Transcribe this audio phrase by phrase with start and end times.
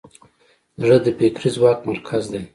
[0.81, 2.41] زړه د فکري ځواک مرکز دی.